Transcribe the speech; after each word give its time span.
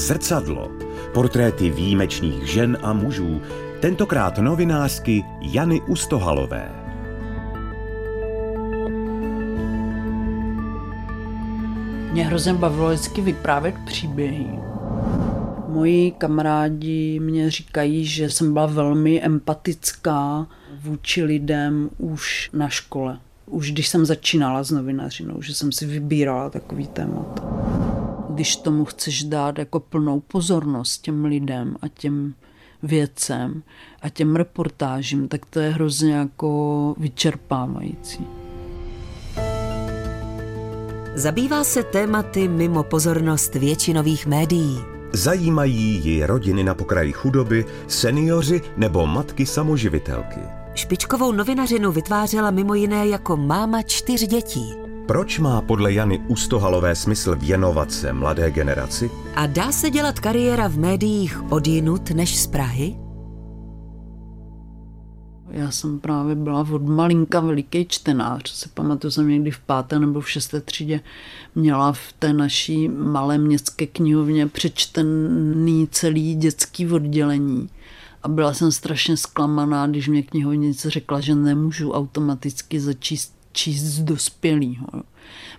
Zrcadlo. 0.00 0.70
Portréty 1.14 1.70
výjimečných 1.70 2.46
žen 2.48 2.78
a 2.82 2.92
mužů, 2.92 3.40
tentokrát 3.80 4.38
novinářky 4.38 5.24
Jany 5.40 5.80
Ustohalové. 5.80 6.68
Mě 12.12 12.26
hrozně 12.26 12.54
bavilo 12.54 12.88
vždycky 12.88 13.20
vyprávět 13.20 13.74
příběhy. 13.86 14.46
Moji 15.68 16.10
kamarádi 16.10 17.20
mě 17.20 17.50
říkají, 17.50 18.04
že 18.04 18.30
jsem 18.30 18.52
byla 18.52 18.66
velmi 18.66 19.22
empatická 19.22 20.46
vůči 20.82 21.24
lidem 21.24 21.90
už 21.98 22.50
na 22.52 22.68
škole. 22.68 23.18
Už 23.46 23.72
když 23.72 23.88
jsem 23.88 24.06
začínala 24.06 24.62
s 24.62 24.70
novinařinou, 24.70 25.42
že 25.42 25.54
jsem 25.54 25.72
si 25.72 25.86
vybírala 25.86 26.50
takový 26.50 26.86
témat. 26.86 27.49
Když 28.30 28.56
tomu 28.56 28.84
chceš 28.84 29.24
dát 29.24 29.58
jako 29.58 29.80
plnou 29.80 30.20
pozornost 30.20 30.98
těm 30.98 31.24
lidem 31.24 31.76
a 31.82 31.88
těm 31.88 32.34
věcem 32.82 33.62
a 34.02 34.08
těm 34.08 34.36
reportážím, 34.36 35.28
tak 35.28 35.46
to 35.46 35.60
je 35.60 35.70
hrozně 35.70 36.14
jako 36.14 36.94
vyčerpávající. 36.98 38.26
Zabývá 41.14 41.64
se 41.64 41.82
tématy 41.82 42.48
mimo 42.48 42.82
pozornost 42.82 43.54
většinových 43.54 44.26
médií. 44.26 44.78
Zajímají 45.12 46.00
ji 46.04 46.26
rodiny 46.26 46.64
na 46.64 46.74
pokraji 46.74 47.12
chudoby, 47.12 47.64
seniori 47.88 48.60
nebo 48.76 49.06
matky 49.06 49.46
samoživitelky. 49.46 50.40
Špičkovou 50.74 51.32
novinařinu 51.32 51.92
vytvářela 51.92 52.50
mimo 52.50 52.74
jiné 52.74 53.06
jako 53.06 53.36
máma 53.36 53.82
čtyř 53.82 54.26
dětí. 54.26 54.89
Proč 55.10 55.38
má 55.38 55.60
podle 55.60 55.92
Jany 55.92 56.18
Ustohalové 56.28 56.94
smysl 56.94 57.36
věnovat 57.36 57.92
se 57.92 58.12
mladé 58.12 58.50
generaci? 58.50 59.10
A 59.34 59.46
dá 59.46 59.72
se 59.72 59.90
dělat 59.90 60.20
kariéra 60.20 60.68
v 60.68 60.78
médiích 60.78 61.52
od 61.52 61.66
jinut 61.66 62.10
než 62.10 62.40
z 62.40 62.46
Prahy? 62.46 62.96
Já 65.50 65.70
jsem 65.70 66.00
právě 66.00 66.34
byla 66.34 66.60
od 66.60 66.82
malinka 66.82 67.40
veliký 67.40 67.86
čtenář. 67.88 68.50
Se 68.50 68.68
pamatuju, 68.74 69.10
jsem 69.10 69.28
někdy 69.28 69.50
v 69.50 69.58
páté 69.58 69.98
nebo 69.98 70.20
v 70.20 70.30
šesté 70.30 70.60
třídě 70.60 71.00
měla 71.54 71.92
v 71.92 72.12
té 72.18 72.32
naší 72.32 72.88
malé 72.88 73.38
městské 73.38 73.86
knihovně 73.86 74.46
přečtený 74.46 75.88
celý 75.90 76.34
dětský 76.34 76.88
oddělení. 76.88 77.68
A 78.22 78.28
byla 78.28 78.54
jsem 78.54 78.72
strašně 78.72 79.16
zklamaná, 79.16 79.86
když 79.86 80.08
mě 80.08 80.22
knihovnice 80.22 80.90
řekla, 80.90 81.20
že 81.20 81.34
nemůžu 81.34 81.92
automaticky 81.92 82.80
začíst 82.80 83.39
číst 83.52 83.82
z 83.82 84.02
dospělého, 84.02 84.86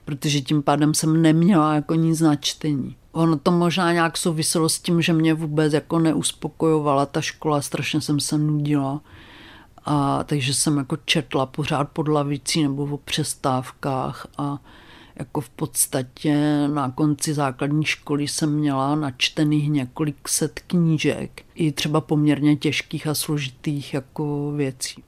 protože 0.05 0.41
tím 0.41 0.63
pádem 0.63 0.93
jsem 0.93 1.21
neměla 1.21 1.75
jako 1.75 1.95
nic 1.95 2.21
na 2.21 2.35
čtení. 2.35 2.95
Ono 3.11 3.37
to 3.37 3.51
možná 3.51 3.93
nějak 3.93 4.17
souviselo 4.17 4.69
s 4.69 4.79
tím, 4.79 5.01
že 5.01 5.13
mě 5.13 5.33
vůbec 5.33 5.73
jako 5.73 5.99
neuspokojovala 5.99 7.05
ta 7.05 7.21
škola, 7.21 7.61
strašně 7.61 8.01
jsem 8.01 8.19
se 8.19 8.37
nudila. 8.37 9.01
A 9.85 10.23
takže 10.23 10.53
jsem 10.53 10.77
jako 10.77 10.97
četla 11.05 11.45
pořád 11.45 11.89
pod 11.89 12.07
lavicí 12.07 12.63
nebo 12.63 12.83
o 12.83 12.97
přestávkách 12.97 14.27
a 14.37 14.59
jako 15.15 15.41
v 15.41 15.49
podstatě 15.49 16.67
na 16.67 16.91
konci 16.91 17.33
základní 17.33 17.85
školy 17.85 18.27
jsem 18.27 18.55
měla 18.55 18.95
načtených 18.95 19.69
několik 19.69 20.27
set 20.27 20.59
knížek, 20.67 21.41
i 21.55 21.71
třeba 21.71 22.01
poměrně 22.01 22.55
těžkých 22.55 23.07
a 23.07 23.13
složitých 23.13 23.93
jako 23.93 24.51
věcí. 24.51 25.03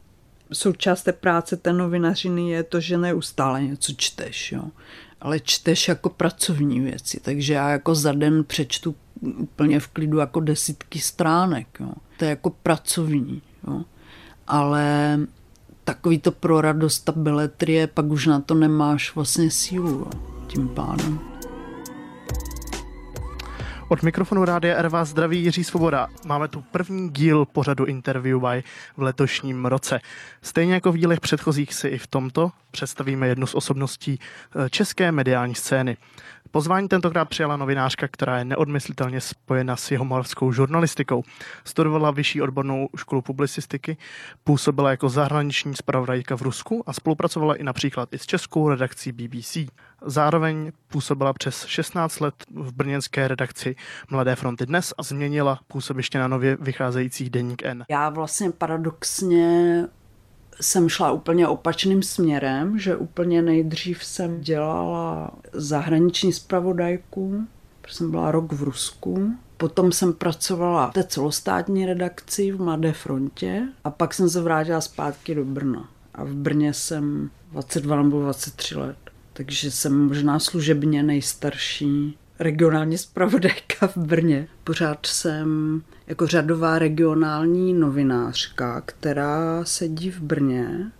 Součást 0.53 1.03
té 1.03 1.13
práce 1.13 1.57
té 1.57 1.73
novinařiny 1.73 2.49
je 2.49 2.63
to, 2.63 2.79
že 2.79 2.97
neustále 2.97 3.63
něco 3.63 3.93
čteš, 3.97 4.51
jo. 4.51 4.63
ale 5.21 5.39
čteš 5.39 5.87
jako 5.87 6.09
pracovní 6.09 6.79
věci, 6.79 7.19
takže 7.23 7.53
já 7.53 7.69
jako 7.69 7.95
za 7.95 8.11
den 8.11 8.43
přečtu 8.43 8.95
úplně 9.21 9.79
v 9.79 9.87
klidu 9.87 10.17
jako 10.17 10.39
desítky 10.39 10.99
stránek. 10.99 11.67
Jo. 11.79 11.91
To 12.17 12.25
je 12.25 12.29
jako 12.29 12.49
pracovní. 12.49 13.41
Jo 13.67 13.81
ale 14.47 15.19
takový 15.83 16.19
to 16.19 16.31
pro 16.31 16.61
radost, 16.61 16.99
ta 16.99 17.11
beletrie, 17.11 17.87
pak 17.87 18.05
už 18.05 18.27
na 18.27 18.39
to 18.39 18.53
nemáš 18.53 19.15
vlastně 19.15 19.51
sílu 19.51 20.07
tím 20.47 20.67
pádem. 20.67 21.32
Od 23.87 24.03
mikrofonu 24.03 24.45
Rádia 24.45 24.75
R 24.75 24.87
vás 24.87 25.09
zdraví 25.09 25.43
Jiří 25.43 25.63
Svoboda. 25.63 26.07
Máme 26.25 26.47
tu 26.47 26.61
první 26.61 27.09
díl 27.09 27.45
pořadu 27.45 27.85
Interview 27.85 28.39
by 28.39 28.63
v 28.97 29.01
letošním 29.01 29.65
roce. 29.65 29.99
Stejně 30.41 30.73
jako 30.73 30.91
v 30.91 30.97
dílech 30.97 31.19
předchozích 31.19 31.73
si 31.73 31.87
i 31.87 31.97
v 31.97 32.07
tomto 32.07 32.51
představíme 32.71 33.27
jednu 33.27 33.47
z 33.47 33.55
osobností 33.55 34.19
eh, 34.19 34.69
české 34.69 35.11
mediální 35.11 35.55
scény. 35.55 35.97
Pozvání 36.55 36.87
tentokrát 36.87 37.25
přijala 37.25 37.57
novinářka, 37.57 38.07
která 38.07 38.37
je 38.37 38.45
neodmyslitelně 38.45 39.21
spojena 39.21 39.75
s 39.75 39.91
jeho 39.91 40.05
moravskou 40.05 40.51
žurnalistikou. 40.51 41.23
Studovala 41.63 42.11
vyšší 42.11 42.41
odbornou 42.41 42.89
školu 42.97 43.21
publicistiky, 43.21 43.97
působila 44.43 44.91
jako 44.91 45.09
zahraniční 45.09 45.75
zpravodajka 45.75 46.37
v 46.37 46.41
Rusku 46.41 46.83
a 46.89 46.93
spolupracovala 46.93 47.55
i 47.55 47.63
například 47.63 48.13
i 48.13 48.19
s 48.19 48.25
českou 48.25 48.69
redakcí 48.69 49.11
BBC. 49.11 49.57
Zároveň 50.05 50.71
působila 50.87 51.33
přes 51.33 51.65
16 51.65 52.19
let 52.19 52.35
v 52.55 52.73
brněnské 52.73 53.27
redakci 53.27 53.75
Mladé 54.09 54.35
fronty 54.35 54.65
dnes 54.65 54.93
a 54.97 55.03
změnila 55.03 55.59
působiště 55.67 56.19
na 56.19 56.27
nově 56.27 56.57
vycházejících 56.61 57.29
denník 57.29 57.63
N. 57.63 57.85
Já 57.89 58.09
vlastně 58.09 58.51
paradoxně 58.51 59.83
jsem 60.61 60.89
šla 60.89 61.11
úplně 61.11 61.47
opačným 61.47 62.03
směrem, 62.03 62.79
že 62.79 62.95
úplně 62.95 63.41
nejdřív 63.41 64.03
jsem 64.03 64.41
dělala 64.41 65.31
zahraniční 65.53 66.33
zpravodajku, 66.33 67.47
protože 67.81 67.95
jsem 67.95 68.11
byla 68.11 68.31
rok 68.31 68.53
v 68.53 68.63
Rusku. 68.63 69.33
Potom 69.57 69.91
jsem 69.91 70.13
pracovala 70.13 70.89
v 70.89 70.93
té 70.93 71.03
celostátní 71.03 71.85
redakci 71.85 72.51
v 72.51 72.61
Mladé 72.61 72.93
frontě 72.93 73.67
a 73.83 73.89
pak 73.89 74.13
jsem 74.13 74.29
se 74.29 74.41
vrátila 74.41 74.81
zpátky 74.81 75.35
do 75.35 75.45
Brna. 75.45 75.89
A 76.15 76.23
v 76.23 76.33
Brně 76.33 76.73
jsem 76.73 77.29
22 77.51 78.03
nebo 78.03 78.21
23 78.21 78.75
let. 78.75 78.97
Takže 79.33 79.71
jsem 79.71 80.07
možná 80.07 80.39
služebně 80.39 81.03
nejstarší 81.03 82.17
regionální 82.39 82.97
zpravodajka 82.97 83.87
v 83.87 83.97
Brně. 83.97 84.47
Pořád 84.63 85.05
jsem 85.05 85.81
jako 86.13 86.27
řadová 86.27 86.79
regionální 86.79 87.73
novinářka, 87.73 88.81
která 88.81 89.65
sedí 89.65 90.11
v 90.11 90.19
Brně 90.19 90.91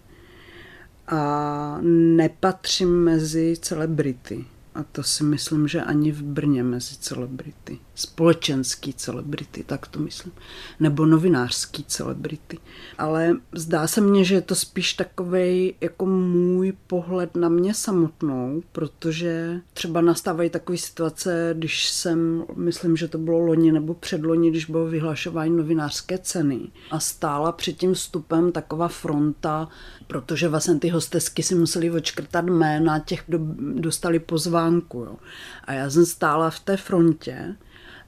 a 1.08 1.78
nepatřím 2.16 3.04
mezi 3.04 3.56
celebrity. 3.62 4.46
A 4.76 4.84
to 4.84 5.04
si 5.04 5.24
myslím, 5.24 5.68
že 5.68 5.82
ani 5.82 6.12
v 6.12 6.22
Brně 6.22 6.64
mezi 6.64 6.96
celebrity. 6.96 7.80
Společenský 7.96 8.94
celebrity, 8.94 9.64
tak 9.64 9.88
to 9.88 10.00
myslím. 10.00 10.34
Nebo 10.80 11.06
novinářský 11.06 11.84
celebrity. 11.84 12.58
Ale 12.98 13.36
zdá 13.52 13.88
se 13.88 14.02
mně, 14.02 14.24
že 14.24 14.36
je 14.36 14.42
to 14.42 14.56
spíš 14.56 14.94
takový 14.94 15.76
jako 15.82 16.06
můj 16.06 16.74
pohled 16.88 17.36
na 17.36 17.50
mě 17.50 17.74
samotnou, 17.74 18.64
protože 18.72 19.62
třeba 19.74 20.02
nastávají 20.02 20.50
takové 20.50 20.78
situace, 20.78 21.56
když 21.58 21.90
jsem, 21.90 22.44
myslím, 22.56 22.98
že 22.98 23.08
to 23.08 23.18
bylo 23.18 23.40
loni 23.40 23.72
nebo 23.72 23.94
předloni, 23.94 24.50
když 24.50 24.66
bylo 24.66 24.86
vyhlašování 24.86 25.58
novinářské 25.58 26.18
ceny 26.18 26.60
a 26.92 27.00
stála 27.00 27.52
před 27.52 27.74
tím 27.74 27.94
vstupem 27.94 28.52
taková 28.52 28.88
fronta, 28.88 29.68
protože 30.08 30.48
vlastně 30.48 30.80
ty 30.80 30.90
hostesky 30.90 31.44
si 31.44 31.56
museli 31.56 31.92
očkrtat 31.92 32.46
jména 32.46 33.00
těch, 33.00 33.24
kdo 33.28 33.40
dostali 33.74 34.20
pozvánku. 34.64 35.00
Jo. 35.00 35.16
A 35.64 35.74
já 35.74 35.90
jsem 35.90 36.06
stála 36.06 36.50
v 36.50 36.60
té 36.60 36.78
frontě 36.78 37.56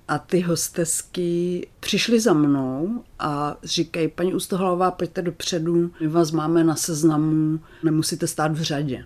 a 0.08 0.20
ty 0.20 0.42
hostesky 0.42 1.68
přišly 1.80 2.20
za 2.20 2.34
mnou 2.34 3.04
a 3.20 3.58
říkají, 3.64 4.08
paní 4.08 4.34
Ustohalová, 4.34 4.92
pojďte 4.92 5.22
dopředu, 5.22 5.92
my 6.02 6.08
vás 6.08 6.32
máme 6.32 6.64
na 6.64 6.76
seznamu, 6.76 7.60
nemusíte 7.84 8.28
stát 8.28 8.52
v 8.52 8.62
řadě. 8.62 9.06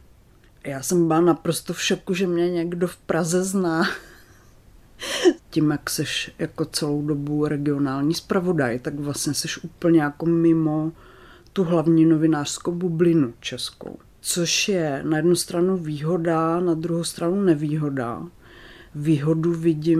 Já 0.66 0.84
jsem 0.84 1.08
byla 1.08 1.22
naprosto 1.22 1.74
v 1.74 1.82
šoku, 1.82 2.14
že 2.14 2.28
mě 2.28 2.50
někdo 2.50 2.88
v 2.88 2.98
Praze 2.98 3.44
zná. 3.44 3.84
Tím, 5.50 5.72
jak 5.72 5.90
seš 5.90 6.32
jako 6.40 6.66
celou 6.66 7.02
dobu 7.02 7.46
regionální 7.46 8.14
zpravodaj, 8.14 8.80
tak 8.80 9.00
vlastně 9.00 9.34
seš 9.34 9.64
úplně 9.64 10.02
jako 10.02 10.26
mimo 10.26 10.92
tu 11.54 11.64
hlavní 11.64 12.06
novinářskou 12.06 12.72
bublinu 12.72 13.34
českou. 13.40 13.98
Což 14.22 14.70
je 14.70 15.04
na 15.04 15.18
jednu 15.18 15.36
stranu 15.36 15.78
výhoda, 15.78 16.60
na 16.60 16.74
druhou 16.74 17.04
stranu 17.04 17.42
nevýhoda. 17.42 18.28
Výhodu 18.96 19.54
vidím 19.54 20.00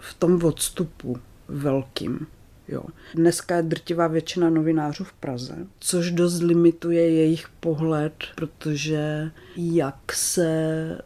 v 0.00 0.14
tom 0.14 0.44
odstupu 0.44 1.16
velkým. 1.48 2.26
Jo. 2.68 2.82
Dneska 3.14 3.56
je 3.56 3.62
drtivá 3.62 4.06
většina 4.06 4.50
novinářů 4.50 5.04
v 5.04 5.12
Praze, 5.12 5.66
což 5.78 6.10
dost 6.10 6.42
limituje 6.42 7.10
jejich 7.10 7.48
pohled, 7.48 8.12
protože 8.34 9.30
jak 9.56 10.12
se 10.12 10.98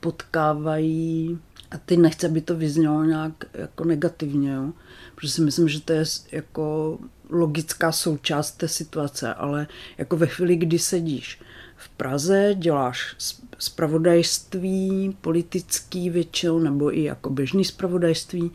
potkávají 0.00 1.38
a 1.70 1.78
ty 1.78 1.96
nechce, 1.96 2.26
aby 2.26 2.40
to 2.40 2.56
vyznělo 2.56 3.04
nějak 3.04 3.32
jako 3.54 3.84
negativně, 3.84 4.52
jo? 4.52 4.72
protože 5.14 5.32
si 5.32 5.40
myslím, 5.40 5.68
že 5.68 5.80
to 5.80 5.92
je 5.92 6.04
jako 6.32 6.98
logická 7.30 7.92
součást 7.92 8.52
té 8.52 8.68
situace, 8.68 9.34
ale 9.34 9.66
jako 9.98 10.16
ve 10.16 10.26
chvíli, 10.26 10.56
kdy 10.56 10.78
sedíš 10.78 11.40
v 11.78 11.88
Praze, 11.88 12.54
děláš 12.54 13.16
spravodajství 13.58 15.16
politický 15.20 16.10
většinou, 16.10 16.58
nebo 16.58 16.96
i 16.98 17.02
jako 17.02 17.30
běžný 17.30 17.64
spravodajství, 17.64 18.50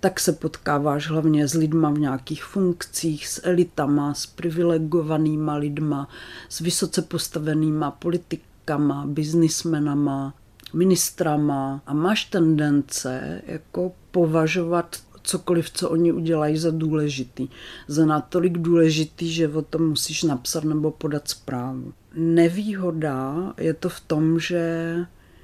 tak 0.00 0.20
se 0.20 0.32
potkáváš 0.32 1.08
hlavně 1.08 1.48
s 1.48 1.54
lidma 1.54 1.90
v 1.90 1.98
nějakých 1.98 2.44
funkcích, 2.44 3.28
s 3.28 3.46
elitama, 3.46 4.14
s 4.14 4.26
privilegovanýma 4.26 5.54
lidma, 5.54 6.08
s 6.48 6.60
vysoce 6.60 7.02
postavenýma 7.02 7.90
politikama, 7.90 9.06
biznismenama, 9.06 10.34
ministrama. 10.72 11.82
A 11.86 11.94
máš 11.94 12.24
tendence 12.24 13.42
jako 13.46 13.92
považovat 14.10 14.96
cokoliv, 15.22 15.70
co 15.70 15.90
oni 15.90 16.12
udělají 16.12 16.58
za 16.58 16.70
důležitý. 16.70 17.48
Za 17.88 18.06
natolik 18.06 18.58
důležitý, 18.58 19.32
že 19.32 19.48
o 19.48 19.62
tom 19.62 19.88
musíš 19.88 20.22
napsat 20.22 20.64
nebo 20.64 20.90
podat 20.90 21.28
zprávu. 21.28 21.92
Nevýhoda 22.14 23.52
je 23.58 23.74
to 23.74 23.88
v 23.88 24.00
tom, 24.00 24.40
že 24.40 24.96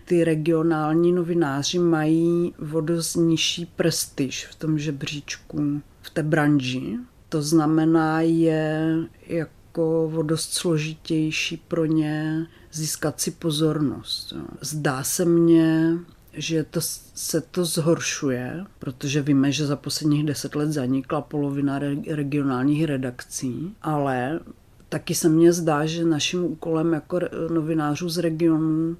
ty 0.04 0.24
regionální 0.24 1.12
novináři 1.12 1.78
mají 1.78 2.54
o 2.72 2.80
dost 2.80 3.14
nižší 3.14 3.66
prestiž 3.66 4.46
v 4.46 4.54
tom 4.54 4.78
žebříčku, 4.78 5.80
v 6.02 6.10
té 6.10 6.22
branži. 6.22 6.98
To 7.28 7.42
znamená, 7.42 8.20
je 8.20 8.96
jako 9.26 10.04
o 10.16 10.22
dost 10.22 10.52
složitější 10.52 11.56
pro 11.68 11.84
ně 11.84 12.46
získat 12.72 13.20
si 13.20 13.30
pozornost. 13.30 14.34
Zdá 14.60 15.02
se 15.02 15.24
mně, 15.24 15.98
že 16.38 16.64
to, 16.64 16.80
se 17.14 17.40
to 17.40 17.64
zhoršuje, 17.64 18.64
protože 18.78 19.22
víme, 19.22 19.52
že 19.52 19.66
za 19.66 19.76
posledních 19.76 20.26
deset 20.26 20.54
let 20.54 20.72
zanikla 20.72 21.20
polovina 21.20 21.78
re, 21.78 21.96
regionálních 22.10 22.84
redakcí, 22.84 23.74
ale 23.82 24.40
taky 24.88 25.14
se 25.14 25.28
mně 25.28 25.52
zdá, 25.52 25.86
že 25.86 26.04
naším 26.04 26.44
úkolem 26.44 26.92
jako 26.92 27.20
novinářů 27.52 28.08
z 28.08 28.18
regionu 28.18 28.96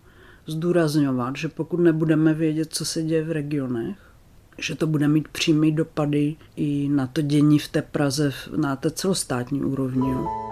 zdůrazňovat, 0.47 1.37
že 1.37 1.49
pokud 1.49 1.77
nebudeme 1.77 2.35
vědět, 2.35 2.69
co 2.75 2.85
se 2.85 3.03
děje 3.03 3.25
v 3.25 3.33
regionech, 3.33 3.99
že 4.59 4.75
to 4.75 4.87
bude 4.87 5.09
mít 5.09 5.29
přímý 5.29 5.73
dopady 5.73 6.37
i 6.57 6.89
na 6.89 7.07
to 7.07 7.23
dění 7.23 7.59
v 7.59 7.69
té 7.69 7.83
Praze 7.83 8.33
na 8.57 8.77
té 8.77 8.91
celostátní 8.91 9.63
úrovni. 9.63 10.11
Jo. 10.11 10.48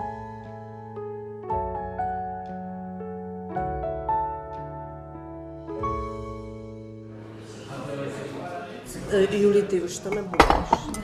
Juli, 9.30 9.62
ty 9.62 9.82
už 9.82 9.98
to 9.98 10.10
nebudeš. 10.10 10.96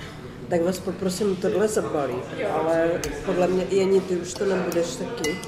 Tak 0.48 0.62
vás 0.62 0.78
poprosím 0.78 1.36
tohle 1.36 1.68
zabalit, 1.68 2.24
ale 2.52 3.00
podle 3.26 3.48
mě 3.48 3.64
Jeni, 3.70 4.00
ty 4.00 4.16
už 4.16 4.34
to 4.34 4.44
nebudeš 4.44 4.96
taky 4.96 5.38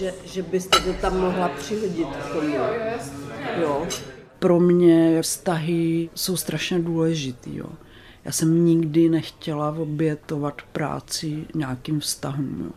že, 0.00 0.14
že 0.24 0.42
byste 0.42 0.80
to 0.80 0.92
tam 0.92 1.20
mohla 1.20 1.48
přihodit 1.48 2.08
k 2.08 2.32
tomu. 2.32 2.54
Jo. 3.60 3.86
Pro 4.38 4.60
mě 4.60 5.22
vztahy 5.22 6.10
jsou 6.14 6.36
strašně 6.36 6.78
důležitý. 6.78 7.56
Jo. 7.56 7.66
Já 8.24 8.32
jsem 8.32 8.64
nikdy 8.64 9.08
nechtěla 9.08 9.76
obětovat 9.78 10.62
práci 10.72 11.44
nějakým 11.54 12.00
vztahům. 12.00 12.62
Jo. 12.64 12.72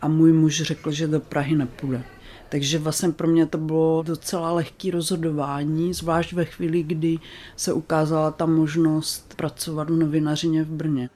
A 0.00 0.08
můj 0.08 0.32
muž 0.32 0.62
řekl, 0.62 0.90
že 0.90 1.06
do 1.06 1.20
Prahy 1.20 1.56
nepůjde. 1.56 2.04
Takže 2.48 2.78
vlastně 2.78 3.10
pro 3.10 3.28
mě 3.28 3.46
to 3.46 3.58
bylo 3.58 4.02
docela 4.02 4.52
lehké 4.52 4.90
rozhodování, 4.90 5.94
zvlášť 5.94 6.32
ve 6.32 6.44
chvíli, 6.44 6.82
kdy 6.82 7.18
se 7.56 7.72
ukázala 7.72 8.30
ta 8.30 8.46
možnost 8.46 9.34
pracovat 9.36 9.90
v 9.90 9.98
novinařině 9.98 10.64
v 10.64 10.68
Brně. 10.68 11.10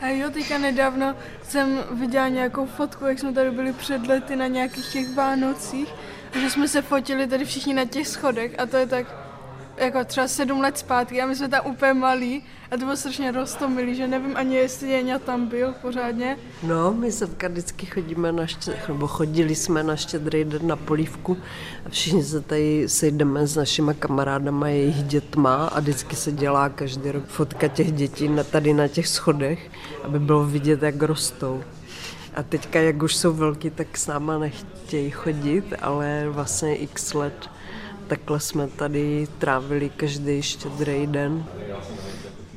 A 0.00 0.08
jo, 0.08 0.30
teďka 0.30 0.58
nedávno 0.58 1.14
jsem 1.42 1.78
viděla 1.92 2.28
nějakou 2.28 2.66
fotku, 2.66 3.06
jak 3.06 3.18
jsme 3.18 3.32
tady 3.32 3.50
byli 3.50 3.72
před 3.72 4.06
lety 4.06 4.36
na 4.36 4.46
nějakých 4.46 4.92
těch 4.92 5.14
Vánocích, 5.14 5.88
že 6.40 6.50
jsme 6.50 6.68
se 6.68 6.82
fotili 6.82 7.26
tady 7.26 7.44
všichni 7.44 7.74
na 7.74 7.84
těch 7.84 8.08
schodech 8.08 8.60
a 8.60 8.66
to 8.66 8.76
je 8.76 8.86
tak 8.86 9.19
jako 9.80 10.04
třeba 10.04 10.28
sedm 10.28 10.60
let 10.60 10.78
zpátky 10.78 11.22
a 11.22 11.26
my 11.26 11.36
jsme 11.36 11.48
tam 11.48 11.66
úplně 11.66 11.92
malí 11.92 12.42
a 12.70 12.76
to 12.76 12.78
bylo 12.78 12.96
strašně 12.96 13.30
rostomilý, 13.30 13.94
že 13.94 14.06
nevím 14.06 14.36
ani 14.36 14.56
jestli 14.56 14.90
Jeňa 14.90 15.18
tam 15.18 15.46
byl 15.46 15.74
pořádně. 15.82 16.36
No, 16.62 16.92
my 16.92 17.12
se 17.12 17.26
vždycky 17.26 17.86
chodíme 17.86 18.32
na 18.32 18.46
štěd, 18.46 18.88
nebo 18.88 19.06
chodili 19.06 19.54
jsme 19.54 19.82
na 19.82 19.96
štědrý 19.96 20.44
den 20.44 20.66
na 20.66 20.76
polívku 20.76 21.36
a 21.86 21.88
všichni 21.88 22.24
se 22.24 22.40
tady 22.40 22.88
sejdeme 22.88 23.46
s 23.46 23.56
našimi 23.56 23.94
kamarádama, 23.94 24.68
jejich 24.68 25.02
dětma 25.02 25.66
a 25.66 25.80
vždycky 25.80 26.16
se 26.16 26.32
dělá 26.32 26.68
každý 26.68 27.10
rok 27.10 27.24
fotka 27.26 27.68
těch 27.68 27.92
dětí 27.92 28.28
na, 28.28 28.44
tady 28.44 28.74
na 28.74 28.88
těch 28.88 29.08
schodech, 29.08 29.70
aby 30.04 30.18
bylo 30.18 30.44
vidět, 30.44 30.82
jak 30.82 31.02
rostou. 31.02 31.62
A 32.34 32.42
teďka, 32.42 32.80
jak 32.80 33.02
už 33.02 33.16
jsou 33.16 33.32
velký, 33.32 33.70
tak 33.70 33.98
s 33.98 34.06
náma 34.06 34.38
nechtějí 34.38 35.10
chodit, 35.10 35.74
ale 35.82 36.26
vlastně 36.28 36.76
x 36.76 37.14
let 37.14 37.50
takhle 38.10 38.40
jsme 38.40 38.68
tady 38.68 39.28
trávili 39.38 39.88
každý 39.88 40.42
štědrý 40.42 41.06
den. 41.06 41.44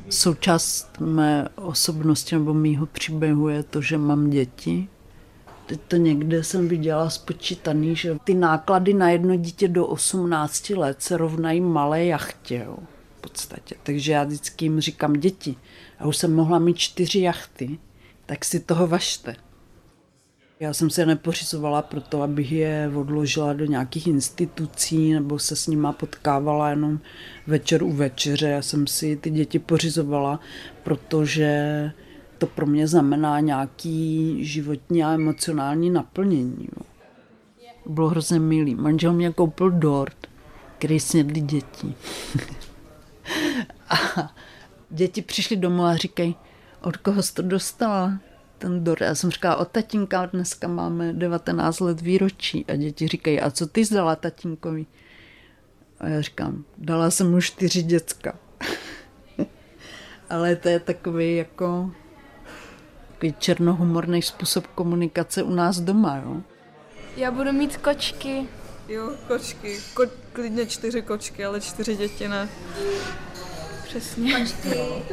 Součást 0.09 0.99
mé 0.99 1.49
osobnosti 1.55 2.35
nebo 2.35 2.53
mýho 2.53 2.85
příběhu 2.85 3.49
je 3.49 3.63
to, 3.63 3.81
že 3.81 3.97
mám 3.97 4.29
děti. 4.29 4.87
Teď 5.65 5.79
to 5.87 5.95
někde 5.95 6.43
jsem 6.43 6.67
viděla 6.67 7.09
spočítaný, 7.09 7.95
že 7.95 8.17
ty 8.23 8.33
náklady 8.33 8.93
na 8.93 9.09
jedno 9.09 9.35
dítě 9.35 9.67
do 9.67 9.87
18 9.87 10.69
let 10.69 11.01
se 11.01 11.17
rovnají 11.17 11.61
malé 11.61 12.05
jachtě. 12.05 12.63
Jo, 12.65 12.77
v 13.17 13.21
podstatě. 13.21 13.75
Takže 13.83 14.11
já 14.11 14.23
vždycky 14.23 14.65
jim 14.65 14.79
říkám 14.79 15.13
děti. 15.13 15.55
A 15.99 16.05
už 16.05 16.17
jsem 16.17 16.35
mohla 16.35 16.59
mít 16.59 16.77
čtyři 16.77 17.19
jachty, 17.19 17.79
tak 18.25 18.45
si 18.45 18.59
toho 18.59 18.87
vašte. 18.87 19.35
Já 20.63 20.73
jsem 20.73 20.89
se 20.89 21.05
nepořizovala 21.05 21.81
proto, 21.81 22.21
abych 22.21 22.51
je 22.51 22.91
odložila 22.95 23.53
do 23.53 23.65
nějakých 23.65 24.07
institucí 24.07 25.13
nebo 25.13 25.39
se 25.39 25.55
s 25.55 25.67
nima 25.67 25.91
potkávala 25.91 26.69
jenom 26.69 26.99
večer 27.47 27.83
u 27.83 27.91
večeře. 27.91 28.47
Já 28.47 28.61
jsem 28.61 28.87
si 28.87 29.15
ty 29.15 29.29
děti 29.29 29.59
pořizovala, 29.59 30.39
protože 30.83 31.91
to 32.37 32.47
pro 32.47 32.65
mě 32.65 32.87
znamená 32.87 33.39
nějaký 33.39 34.37
životní 34.45 35.03
a 35.03 35.13
emocionální 35.13 35.89
naplnění. 35.89 36.67
Jo. 36.77 36.85
Bylo 37.85 38.09
hrozně 38.09 38.39
milý. 38.39 38.75
Manžel 38.75 39.13
mě 39.13 39.31
koupil 39.31 39.71
dort, 39.71 40.27
který 40.77 40.99
snědli 40.99 41.41
děti. 41.41 41.95
a 43.89 43.95
děti 44.89 45.21
přišli 45.21 45.55
domů 45.55 45.83
a 45.83 45.95
říkají, 45.95 46.35
od 46.81 46.97
koho 46.97 47.23
jsi 47.23 47.33
to 47.33 47.41
dostala? 47.41 48.19
Ten 48.63 48.83
dor. 48.83 48.97
Já 49.03 49.15
jsem 49.15 49.31
říkala, 49.31 49.55
o 49.55 49.65
tatínka 49.65 50.25
dneska 50.25 50.67
máme 50.67 51.13
19 51.13 51.79
let 51.79 52.01
výročí 52.01 52.65
a 52.67 52.75
děti 52.75 53.07
říkají, 53.07 53.41
a 53.41 53.51
co 53.51 53.67
ty 53.67 53.85
zdala 53.85 54.15
tatínkovi? 54.15 54.85
A 55.99 56.07
já 56.07 56.21
říkám, 56.21 56.63
dala 56.77 57.11
jsem 57.11 57.31
mu 57.31 57.41
čtyři 57.41 57.83
děcka. 57.83 58.35
Ale 60.29 60.55
to 60.55 60.69
je 60.69 60.79
takový 60.79 61.35
jako 61.35 61.91
takový 63.11 63.35
černohumorný 63.39 64.21
způsob 64.21 64.67
komunikace 64.67 65.43
u 65.43 65.49
nás 65.49 65.79
doma, 65.79 66.17
jo. 66.17 66.41
Já 67.17 67.31
budu 67.31 67.51
mít 67.51 67.77
kočky. 67.77 68.47
Jo, 68.87 69.11
kočky. 69.27 69.79
Ko- 69.93 70.09
klidně 70.33 70.65
čtyři 70.65 71.01
kočky, 71.01 71.45
ale 71.45 71.61
čtyři 71.61 71.95
děti 71.95 72.27
ne. 72.27 72.49
Přesně. 73.83 74.39
Kočky, 74.39 75.03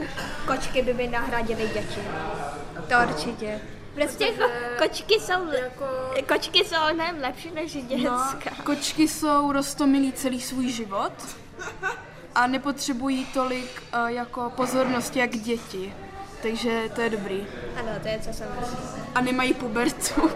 kočky 0.47 0.83
by 0.83 0.95
mi 0.95 1.09
nahradily 1.09 1.69
děti. 1.69 2.01
To 2.89 2.95
určitě. 3.11 3.61
Prostě 3.95 4.27
ko, 4.27 4.45
kočky 4.79 5.15
jsou, 5.15 5.47
jako... 5.53 5.85
kočky 6.29 6.65
jsou 6.65 6.95
mnohem 6.95 7.21
lepší 7.21 7.51
než 7.51 7.73
děcka. 7.73 8.11
No, 8.11 8.65
kočky 8.65 9.09
jsou 9.09 9.53
rostomilí 9.53 10.13
celý 10.13 10.41
svůj 10.41 10.73
život 10.73 11.13
a 12.35 12.47
nepotřebují 12.47 13.25
tolik 13.25 13.83
uh, 13.95 14.09
jako 14.09 14.53
pozornosti 14.57 15.19
jak 15.19 15.31
děti. 15.31 15.95
Takže 16.43 16.91
to 16.95 17.01
je 17.01 17.11
dobrý. 17.11 17.47
Ano, 17.77 17.89
to 18.03 18.09
je 18.09 18.21
co 18.21 18.33
jsem. 18.33 18.49
A 19.15 19.21
nemají 19.21 19.55
pubertu. 19.55 20.31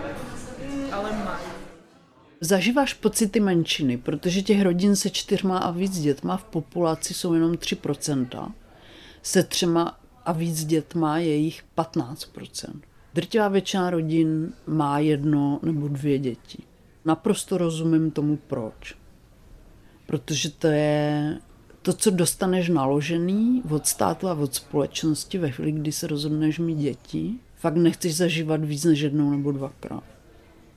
Ale 0.92 1.12
mají. 1.12 1.53
Zažíváš 2.40 2.94
pocity 2.94 3.40
menšiny, 3.40 3.96
protože 3.96 4.42
těch 4.42 4.62
rodin 4.62 4.96
se 4.96 5.10
čtyřma 5.10 5.58
a 5.58 5.70
víc 5.70 6.00
dětma 6.00 6.36
v 6.36 6.44
populaci 6.44 7.14
jsou 7.14 7.34
jenom 7.34 7.52
3%. 7.52 8.52
Se 9.22 9.42
třema 9.42 10.00
a 10.24 10.32
víc 10.32 10.64
dětma 10.64 11.18
je 11.18 11.36
jich 11.36 11.64
15%. 11.76 12.80
Drtivá 13.14 13.48
většina 13.48 13.90
rodin 13.90 14.52
má 14.66 14.98
jedno 14.98 15.60
nebo 15.62 15.88
dvě 15.88 16.18
děti. 16.18 16.62
Naprosto 17.04 17.58
rozumím 17.58 18.10
tomu 18.10 18.36
proč. 18.36 18.94
Protože 20.06 20.50
to 20.50 20.66
je 20.66 21.38
to, 21.82 21.92
co 21.92 22.10
dostaneš 22.10 22.68
naložený 22.68 23.62
od 23.70 23.86
státu 23.86 24.28
a 24.28 24.34
od 24.34 24.54
společnosti 24.54 25.38
ve 25.38 25.50
chvíli, 25.50 25.72
kdy 25.72 25.92
se 25.92 26.06
rozhodneš 26.06 26.58
mít 26.58 26.78
děti, 26.78 27.34
fakt 27.56 27.76
nechceš 27.76 28.16
zažívat 28.16 28.64
víc 28.64 28.84
než 28.84 29.00
jednou 29.00 29.30
nebo 29.30 29.52
dvakrát. 29.52 30.13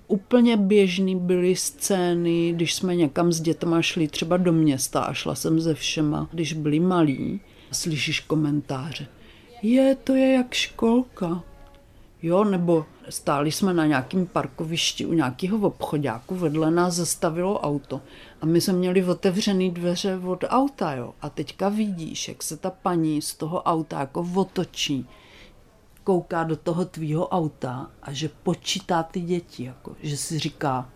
Úplně 0.08 0.58
běžný 0.58 1.16
byly 1.16 1.56
scény, 1.56 2.54
když 2.54 2.74
jsme 2.74 2.96
někam 2.96 3.32
s 3.32 3.42
dětma 3.42 3.82
šli 3.82 4.08
třeba 4.08 4.38
do 4.38 4.54
města 4.54 5.02
a 5.02 5.14
šla 5.14 5.36
jsem 5.36 5.62
se 5.62 5.74
všema, 5.74 6.30
když 6.32 6.54
byli 6.54 6.80
malí, 6.80 7.42
slyšíš 7.72 8.20
komentáře 8.20 9.08
je, 9.62 9.96
to 9.96 10.16
je 10.16 10.34
jak 10.34 10.54
školka. 10.54 11.44
Jo, 12.22 12.44
nebo 12.44 12.86
Stáli 13.10 13.52
jsme 13.52 13.74
na 13.74 13.86
nějakém 13.86 14.26
parkovišti 14.26 15.06
u 15.06 15.14
nějakého 15.14 15.68
obchodáku, 15.68 16.36
vedle 16.36 16.72
nás 16.72 16.94
zastavilo 16.94 17.60
auto 17.60 18.02
a 18.42 18.46
my 18.46 18.62
jsme 18.62 18.74
měli 18.74 19.04
otevřený 19.04 19.72
dveře 19.72 20.18
od 20.18 20.44
auta, 20.48 20.94
jo. 20.94 21.14
A 21.22 21.30
teďka 21.30 21.70
vidíš, 21.70 22.28
jak 22.28 22.44
se 22.44 22.58
ta 22.58 22.70
paní 22.70 23.22
z 23.22 23.34
toho 23.34 23.62
auta 23.64 24.00
jako 24.00 24.28
otočí, 24.36 25.06
kouká 26.08 26.44
do 26.44 26.56
toho 26.56 26.86
tvýho 26.86 27.28
auta 27.28 27.92
a 28.02 28.14
že 28.14 28.30
počítá 28.44 29.04
ty 29.04 29.22
děti, 29.22 29.64
jako, 29.64 29.96
že 30.02 30.18
si 30.18 30.40
říká, 30.40 30.90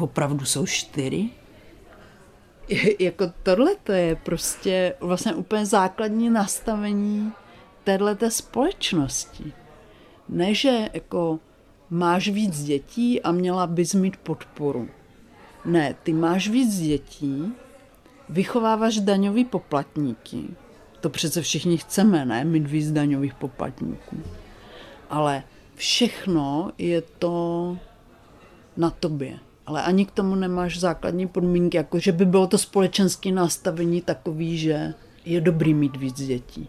opravdu 0.00 0.44
jsou 0.44 0.66
čtyři? 0.66 1.30
jako 2.98 3.24
tohle 3.42 3.76
to 3.84 3.92
je 3.92 4.16
prostě 4.16 4.94
vlastně 5.00 5.34
úplně 5.34 5.66
základní 5.66 6.30
nastavení 6.30 7.32
téhleté 7.84 8.30
společnosti. 8.30 9.52
Ne, 10.28 10.54
že 10.54 10.88
jako 10.92 11.38
máš 11.90 12.28
víc 12.28 12.64
dětí 12.64 13.22
a 13.22 13.32
měla 13.32 13.66
bys 13.66 13.94
mít 13.94 14.16
podporu. 14.16 14.88
Ne, 15.64 15.94
ty 16.02 16.12
máš 16.12 16.48
víc 16.48 16.78
dětí, 16.80 17.52
vychováváš 18.28 18.98
daňový 19.00 19.44
poplatníky. 19.44 20.63
To 21.04 21.10
přece 21.10 21.42
všichni 21.42 21.78
chceme, 21.78 22.24
ne? 22.24 22.44
Mít 22.44 22.66
víc 22.66 22.92
daňových 22.92 23.34
poplatníků. 23.34 24.16
Ale 25.10 25.42
všechno 25.74 26.72
je 26.78 27.00
to 27.00 27.76
na 28.76 28.90
tobě. 28.90 29.38
Ale 29.66 29.82
ani 29.82 30.06
k 30.06 30.10
tomu 30.10 30.34
nemáš 30.34 30.80
základní 30.80 31.28
podmínky, 31.28 31.76
jako 31.76 31.98
že 31.98 32.12
by 32.12 32.24
bylo 32.24 32.46
to 32.46 32.58
společenské 32.58 33.32
nastavení 33.32 34.00
takový, 34.00 34.58
že 34.58 34.94
je 35.24 35.40
dobrý 35.40 35.74
mít 35.74 35.96
víc 35.96 36.14
dětí. 36.14 36.68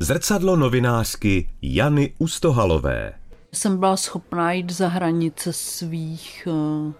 Zrcadlo 0.00 0.56
novinářky 0.56 1.48
Jany 1.62 2.14
Ustohalové. 2.18 3.12
Jsem 3.52 3.78
byla 3.78 3.96
schopná 3.96 4.52
jít 4.52 4.72
za 4.72 4.88
hranice 4.88 5.52
svých 5.52 6.48
uh, 6.50 6.92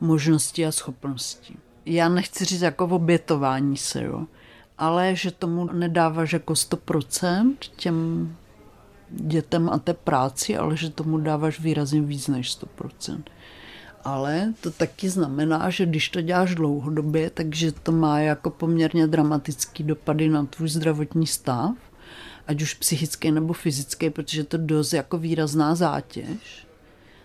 možností 0.00 0.66
a 0.66 0.72
schopností. 0.72 1.56
Já 1.84 2.08
nechci 2.08 2.44
říct 2.44 2.62
jako 2.62 2.84
obětování 2.84 3.76
se, 3.76 4.04
jo, 4.04 4.26
ale 4.78 5.16
že 5.16 5.30
tomu 5.30 5.72
nedáváš 5.72 6.32
jako 6.32 6.52
100% 6.52 7.54
těm 7.76 8.36
dětem 9.10 9.70
a 9.70 9.78
té 9.78 9.94
práci, 9.94 10.56
ale 10.56 10.76
že 10.76 10.90
tomu 10.90 11.18
dáváš 11.18 11.60
výrazně 11.60 12.00
víc 12.00 12.28
než 12.28 12.58
100%. 12.78 13.22
Ale 14.04 14.54
to 14.60 14.70
taky 14.70 15.08
znamená, 15.08 15.70
že 15.70 15.86
když 15.86 16.08
to 16.08 16.20
děláš 16.20 16.54
dlouhodobě, 16.54 17.30
takže 17.30 17.72
to 17.72 17.92
má 17.92 18.20
jako 18.20 18.50
poměrně 18.50 19.06
dramatický 19.06 19.84
dopady 19.84 20.28
na 20.28 20.44
tvůj 20.44 20.68
zdravotní 20.68 21.26
stav 21.26 21.74
ať 22.46 22.62
už 22.62 22.74
psychický 22.74 23.30
nebo 23.30 23.52
fyzický, 23.52 24.10
protože 24.10 24.44
to 24.44 24.56
dost 24.58 24.92
jako 24.92 25.18
výrazná 25.18 25.74
zátěž, 25.74 26.66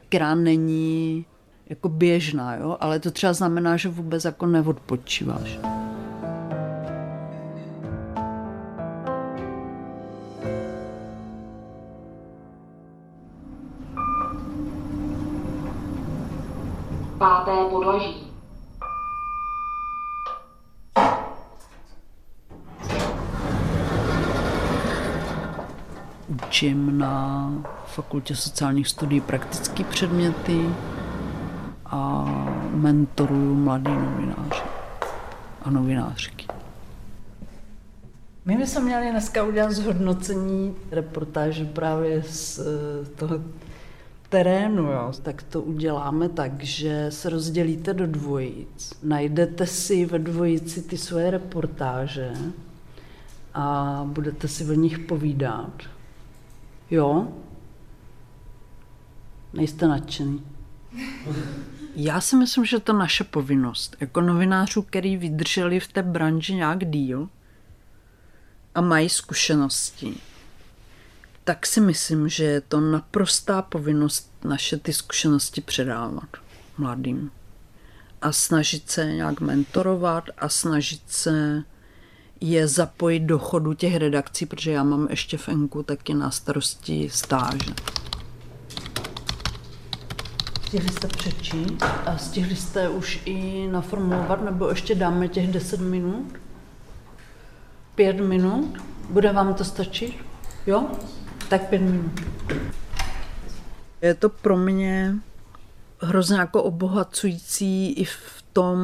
která 0.09 0.35
není 0.35 1.25
jako 1.69 1.89
běžná, 1.89 2.55
jo? 2.55 2.77
ale 2.79 2.99
to 2.99 3.11
třeba 3.11 3.33
znamená, 3.33 3.77
že 3.77 3.89
vůbec 3.89 4.25
jako 4.25 4.45
neodpočíváš. 4.45 5.59
Páté 17.21 17.51
podlaží. 17.69 18.31
učím 26.45 26.97
na 26.97 27.53
fakultě 27.85 28.35
sociálních 28.35 28.87
studií 28.87 29.21
praktické 29.21 29.83
předměty 29.83 30.69
a 31.85 32.25
mentoruju 32.73 33.55
mladý 33.55 33.91
novináře 33.91 34.63
a 35.61 35.69
novinářky. 35.69 36.45
My 38.45 38.57
bychom 38.57 38.83
měli 38.83 39.11
dneska 39.11 39.43
udělat 39.43 39.71
zhodnocení 39.71 40.75
reportáže 40.91 41.65
právě 41.65 42.23
z 42.23 42.59
eh, 42.59 43.05
toho 43.15 43.39
terénu. 44.31 44.83
Jo. 44.83 45.11
Tak 45.23 45.43
to 45.43 45.61
uděláme 45.61 46.29
tak, 46.29 46.63
že 46.63 47.05
se 47.09 47.29
rozdělíte 47.29 47.93
do 47.93 48.07
dvojic. 48.07 48.93
Najdete 49.03 49.67
si 49.67 50.05
ve 50.05 50.19
dvojici 50.19 50.81
ty 50.81 50.97
svoje 50.97 51.31
reportáže 51.31 52.33
a 53.53 54.01
budete 54.05 54.47
si 54.47 54.65
o 54.65 54.73
nich 54.73 54.99
povídat. 54.99 55.83
Jo? 56.91 57.27
Nejste 59.53 59.87
nadšený. 59.87 60.41
Já 61.95 62.21
si 62.21 62.35
myslím, 62.35 62.65
že 62.65 62.79
to 62.79 62.93
naše 62.93 63.23
povinnost. 63.23 63.95
Jako 63.99 64.21
novinářů, 64.21 64.81
který 64.81 65.17
vydrželi 65.17 65.79
v 65.79 65.87
té 65.87 66.03
branži 66.03 66.55
nějak 66.55 66.85
díl 66.85 67.29
a 68.75 68.81
mají 68.81 69.09
zkušenosti, 69.09 70.13
tak 71.43 71.65
si 71.65 71.81
myslím, 71.81 72.29
že 72.29 72.43
je 72.43 72.61
to 72.61 72.79
naprostá 72.79 73.61
povinnost 73.61 74.31
naše 74.43 74.77
ty 74.77 74.93
zkušenosti 74.93 75.61
předávat 75.61 76.29
mladým. 76.77 77.31
A 78.21 78.31
snažit 78.31 78.89
se 78.89 79.05
nějak 79.05 79.41
mentorovat 79.41 80.23
a 80.37 80.49
snažit 80.49 81.01
se 81.07 81.63
je 82.41 82.67
zapojit 82.67 83.19
do 83.19 83.39
chodu 83.39 83.73
těch 83.73 83.95
redakcí, 83.95 84.45
protože 84.45 84.71
já 84.71 84.83
mám 84.83 85.07
ještě 85.09 85.37
v 85.37 85.49
Enku 85.49 85.83
taky 85.83 86.13
na 86.13 86.31
starosti 86.31 87.09
stáže. 87.11 87.73
Stihli 90.67 90.89
jste 90.89 91.07
přečíst 91.07 91.83
a 92.05 92.17
stihli 92.17 92.55
jste 92.55 92.89
už 92.89 93.21
i 93.25 93.67
naformulovat, 93.67 94.45
nebo 94.45 94.69
ještě 94.69 94.95
dáme 94.95 95.27
těch 95.27 95.51
10 95.51 95.79
minut? 95.79 96.33
Pět 97.95 98.19
minut? 98.19 98.77
Bude 99.09 99.33
vám 99.33 99.53
to 99.53 99.63
stačit? 99.63 100.15
Jo? 100.67 100.87
Tak 101.51 101.69
pět 101.69 101.81
minut. 101.81 102.21
Je 104.01 104.13
to 104.13 104.29
pro 104.29 104.57
mě 104.57 105.15
hrozně 105.99 106.37
jako 106.37 106.63
obohacující 106.63 107.93
i 107.93 108.05
v 108.05 108.43
tom, 108.53 108.79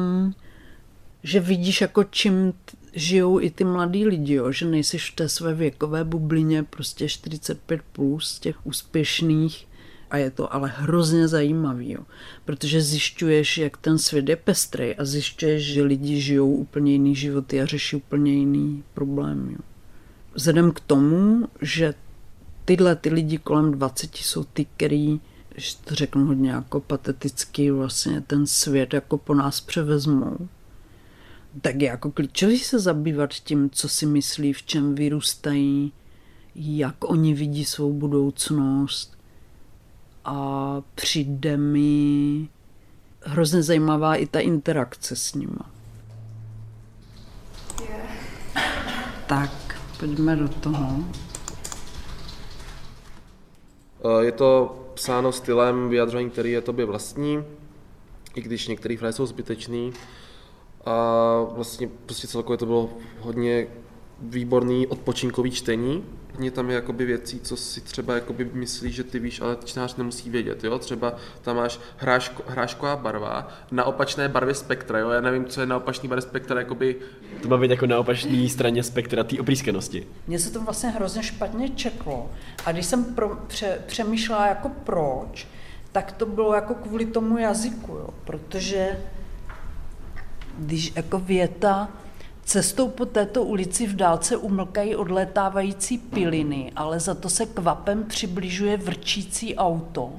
že 1.22 1.40
vidíš 1.40 1.80
jako 1.80 2.04
čím 2.04 2.52
žijou 2.92 3.40
i 3.40 3.50
ty 3.50 3.64
mladí 3.64 4.06
lidi, 4.06 4.34
jo, 4.34 4.52
že 4.52 4.66
nejsi 4.66 4.98
v 4.98 5.10
té 5.14 5.28
své 5.28 5.54
věkové 5.54 6.04
bublině 6.04 6.62
prostě 6.62 7.08
45 7.08 7.82
plus 7.92 8.38
těch 8.38 8.66
úspěšných 8.66 9.68
a 10.10 10.16
je 10.16 10.30
to 10.30 10.54
ale 10.54 10.72
hrozně 10.76 11.28
zajímavý, 11.28 11.92
jo, 11.92 12.00
protože 12.44 12.80
zjišťuješ, 12.80 13.58
jak 13.58 13.76
ten 13.76 13.98
svět 13.98 14.28
je 14.28 14.36
pestrý 14.36 14.94
a 14.94 15.04
zjišťuješ, 15.04 15.64
že 15.64 15.82
lidi 15.82 16.20
žijou 16.20 16.54
úplně 16.54 16.92
jiný 16.92 17.14
životy 17.14 17.60
a 17.60 17.66
řeší 17.66 17.96
úplně 17.96 18.32
jiný 18.32 18.84
problém. 18.94 19.50
Jo. 19.50 19.58
Vzhledem 20.34 20.72
k 20.72 20.80
tomu, 20.80 21.48
že 21.60 21.94
tyhle 22.68 22.96
ty 22.96 23.08
lidi 23.08 23.38
kolem 23.38 23.72
20 23.72 24.16
jsou 24.16 24.44
ty, 24.44 24.64
který, 24.64 25.20
že 25.56 25.76
to 25.84 25.94
řeknu 25.94 26.26
hodně 26.26 26.50
jako 26.50 26.80
pateticky, 26.80 27.70
vlastně 27.70 28.20
ten 28.20 28.46
svět 28.46 28.94
jako 28.94 29.18
po 29.18 29.34
nás 29.34 29.60
převezmou, 29.60 30.48
tak 31.60 31.80
je 31.80 31.88
jako 31.88 32.10
klíčový 32.10 32.58
se 32.58 32.78
zabývat 32.78 33.34
tím, 33.34 33.70
co 33.70 33.88
si 33.88 34.06
myslí, 34.06 34.52
v 34.52 34.62
čem 34.62 34.94
vyrůstají, 34.94 35.92
jak 36.54 37.04
oni 37.04 37.34
vidí 37.34 37.64
svou 37.64 37.92
budoucnost. 37.92 39.18
A 40.24 40.82
přijde 40.94 41.56
mi 41.56 42.48
hrozně 43.22 43.62
zajímavá 43.62 44.16
i 44.16 44.26
ta 44.26 44.40
interakce 44.40 45.16
s 45.16 45.34
nima. 45.34 45.70
Tak, 49.26 49.80
pojďme 49.98 50.36
do 50.36 50.48
toho. 50.48 51.04
Eh, 54.04 54.24
je 54.24 54.32
to 54.32 54.76
psáno 54.94 55.32
stylem 55.32 55.88
vyjadřování, 55.88 56.30
který 56.30 56.52
je 56.52 56.60
tobě 56.60 56.84
vlastní, 56.84 57.44
i 58.34 58.40
když 58.40 58.68
některé 58.68 58.96
fráze 58.96 59.16
jsou 59.16 59.26
zbytečný 59.26 59.92
a 60.84 60.94
vlastně 61.52 61.88
prostě 62.06 62.26
celkově 62.26 62.58
to 62.58 62.66
bylo 62.66 62.90
hodně 63.20 63.66
výborný 64.20 64.86
odpočinkový 64.86 65.50
čtení. 65.50 66.04
Hodně 66.38 66.50
tam 66.50 66.70
je 66.70 66.74
jakoby 66.74 67.04
věcí, 67.04 67.40
co 67.40 67.56
si 67.56 67.80
třeba 67.80 68.14
jakoby 68.14 68.50
myslíš, 68.52 68.94
že 68.94 69.04
ty 69.04 69.18
víš, 69.18 69.40
ale 69.40 69.56
čtenář 69.64 69.96
nemusí 69.96 70.30
vědět. 70.30 70.64
Jo? 70.64 70.78
Třeba 70.78 71.14
tam 71.42 71.56
máš 71.56 71.80
hráško, 71.96 72.42
hrášková 72.46 72.96
barva 72.96 73.48
na 73.70 73.84
opačné 73.84 74.28
barvě 74.28 74.54
spektra. 74.54 74.98
Jo? 74.98 75.10
Já 75.10 75.20
nevím, 75.20 75.44
co 75.44 75.60
je 75.60 75.66
na 75.66 75.76
opačné 75.76 76.08
barvě 76.08 76.22
spektra. 76.22 76.60
Jakoby... 76.60 76.96
To 77.42 77.48
má 77.48 77.56
být 77.56 77.70
jako 77.70 77.86
na 77.86 77.98
opačné 77.98 78.48
straně 78.48 78.82
spektra 78.82 79.24
té 79.24 79.40
oprýskanosti. 79.40 80.06
Mně 80.26 80.38
se 80.38 80.52
to 80.52 80.60
vlastně 80.60 80.88
hrozně 80.88 81.22
špatně 81.22 81.68
čeklo. 81.68 82.30
A 82.66 82.72
když 82.72 82.86
jsem 82.86 83.04
pro, 83.04 83.36
pře, 83.46 83.78
přemýšlela 83.86 84.46
jako 84.46 84.68
proč, 84.68 85.48
tak 85.92 86.12
to 86.12 86.26
bylo 86.26 86.54
jako 86.54 86.74
kvůli 86.74 87.06
tomu 87.06 87.38
jazyku, 87.38 87.92
jo? 87.92 88.08
protože 88.24 89.00
když 90.58 90.92
jako 90.96 91.18
věta 91.18 91.88
Cestou 92.48 92.88
po 92.88 93.06
této 93.06 93.44
ulici 93.44 93.86
v 93.86 93.96
dálce 93.96 94.36
umlkají 94.36 94.96
odletávající 94.96 95.98
piliny, 95.98 96.72
ale 96.76 97.00
za 97.00 97.14
to 97.14 97.28
se 97.28 97.46
kvapem 97.46 98.04
přibližuje 98.04 98.76
vrčící 98.76 99.56
auto. 99.56 100.12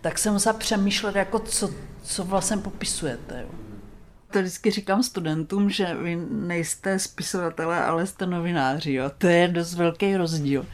tak 0.00 0.18
jsem 0.18 0.32
musela 0.32 0.52
přemýšlet, 0.58 1.16
jako 1.16 1.38
co, 1.38 1.70
co 2.02 2.24
vlastně 2.24 2.56
popisujete. 2.56 3.40
Jo. 3.42 3.48
To 4.30 4.38
vždycky 4.38 4.70
říkám 4.70 5.02
studentům, 5.02 5.70
že 5.70 5.94
vy 5.94 6.16
nejste 6.30 6.98
spisovatelé, 6.98 7.84
ale 7.84 8.06
jste 8.06 8.26
novináři. 8.26 8.92
Jo. 8.92 9.10
To 9.18 9.26
je 9.26 9.48
dost 9.48 9.74
velký 9.74 10.16
rozdíl. 10.16 10.66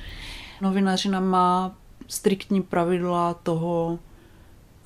Novinářina 0.61 1.21
má 1.21 1.77
striktní 2.09 2.63
pravidla 2.63 3.35
toho, 3.35 3.99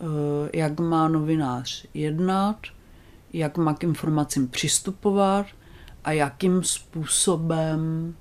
eh, 0.00 0.04
jak 0.52 0.80
má 0.80 1.08
novinář 1.08 1.86
jednat, 1.94 2.56
jak 3.32 3.56
má 3.58 3.74
k 3.74 3.82
informacím 3.82 4.48
přistupovat 4.48 5.46
a 6.06 6.12
jakým 6.12 6.62
způsobem 6.62 8.14